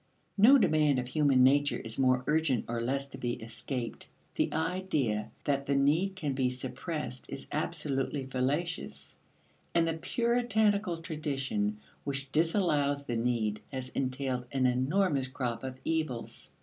[0.35, 4.07] No demand of human nature is more urgent or less to be escaped.
[4.33, 9.15] The idea that the need can be suppressed is absolutely fallacious,
[9.75, 16.53] and the Puritanic tradition which disallows the need has entailed an enormous crop of evils.